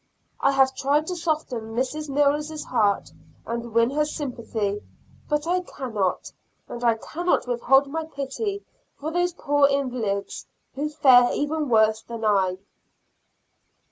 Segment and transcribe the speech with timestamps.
[0.39, 2.09] I have tried to soften Mrs.
[2.09, 3.11] Mills' heart,
[3.45, 4.81] and win her sympathy,
[5.29, 6.31] but I cannot,
[6.67, 8.65] and I cannot withhold my pity
[8.99, 12.57] for those poor invalids who fare even worse than I.